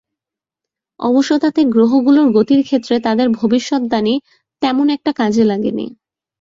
অবশ্য 0.99 1.31
তাতে 1.37 1.61
গ্রহগুলোর 1.73 2.27
গতির 2.31 2.61
ক্ষেত্রে 2.63 2.95
তাঁদের 2.99 3.27
ভবিষ্যদ্বাণী 3.31 4.15
তেমন 4.61 4.87
একটা 4.89 5.11
কাজে 5.19 5.43
লাগেনি। 5.43 5.85